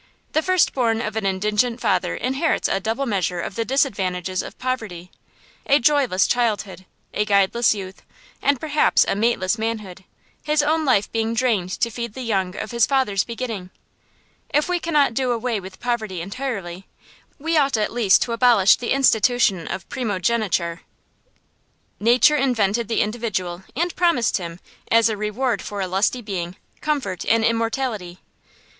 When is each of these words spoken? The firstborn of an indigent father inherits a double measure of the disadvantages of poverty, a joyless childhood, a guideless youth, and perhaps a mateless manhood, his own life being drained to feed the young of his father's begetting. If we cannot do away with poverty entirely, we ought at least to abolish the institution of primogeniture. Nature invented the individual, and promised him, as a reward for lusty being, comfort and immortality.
The 0.31 0.41
firstborn 0.41 0.99
of 0.99 1.15
an 1.15 1.27
indigent 1.27 1.79
father 1.79 2.15
inherits 2.15 2.67
a 2.67 2.79
double 2.79 3.05
measure 3.05 3.39
of 3.39 3.53
the 3.53 3.63
disadvantages 3.63 4.41
of 4.41 4.57
poverty, 4.57 5.11
a 5.67 5.77
joyless 5.77 6.25
childhood, 6.25 6.87
a 7.13 7.23
guideless 7.23 7.75
youth, 7.75 8.01
and 8.41 8.59
perhaps 8.59 9.05
a 9.07 9.13
mateless 9.13 9.59
manhood, 9.59 10.03
his 10.41 10.63
own 10.63 10.85
life 10.85 11.11
being 11.11 11.35
drained 11.35 11.69
to 11.81 11.91
feed 11.91 12.15
the 12.15 12.23
young 12.23 12.55
of 12.55 12.71
his 12.71 12.87
father's 12.87 13.23
begetting. 13.23 13.69
If 14.51 14.67
we 14.67 14.79
cannot 14.79 15.13
do 15.13 15.31
away 15.31 15.59
with 15.59 15.79
poverty 15.79 16.19
entirely, 16.19 16.87
we 17.37 17.55
ought 17.55 17.77
at 17.77 17.93
least 17.93 18.23
to 18.23 18.31
abolish 18.33 18.77
the 18.77 18.93
institution 18.93 19.67
of 19.67 19.87
primogeniture. 19.87 20.81
Nature 21.99 22.37
invented 22.37 22.87
the 22.87 23.01
individual, 23.01 23.65
and 23.75 23.95
promised 23.95 24.37
him, 24.37 24.59
as 24.89 25.09
a 25.09 25.15
reward 25.15 25.61
for 25.61 25.85
lusty 25.85 26.23
being, 26.23 26.55
comfort 26.81 27.23
and 27.23 27.45
immortality. 27.45 28.17